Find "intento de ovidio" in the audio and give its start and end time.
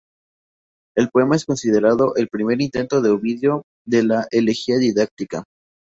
2.59-3.61